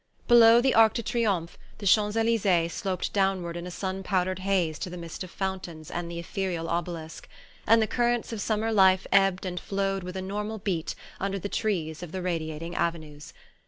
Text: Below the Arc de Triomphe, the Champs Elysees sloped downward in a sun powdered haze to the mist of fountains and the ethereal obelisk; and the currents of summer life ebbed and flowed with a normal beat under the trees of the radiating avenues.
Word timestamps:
Below 0.27 0.61
the 0.61 0.73
Arc 0.73 0.95
de 0.95 1.03
Triomphe, 1.03 1.59
the 1.77 1.85
Champs 1.85 2.15
Elysees 2.17 2.73
sloped 2.73 3.13
downward 3.13 3.55
in 3.55 3.67
a 3.67 3.69
sun 3.69 4.01
powdered 4.01 4.39
haze 4.39 4.79
to 4.79 4.89
the 4.89 4.97
mist 4.97 5.23
of 5.23 5.29
fountains 5.29 5.91
and 5.91 6.09
the 6.09 6.17
ethereal 6.17 6.67
obelisk; 6.69 7.29
and 7.67 7.83
the 7.83 7.85
currents 7.85 8.33
of 8.33 8.41
summer 8.41 8.71
life 8.73 9.05
ebbed 9.11 9.45
and 9.45 9.59
flowed 9.59 10.01
with 10.01 10.17
a 10.17 10.21
normal 10.23 10.57
beat 10.57 10.95
under 11.19 11.37
the 11.37 11.49
trees 11.49 12.01
of 12.01 12.13
the 12.13 12.23
radiating 12.23 12.73
avenues. 12.73 13.31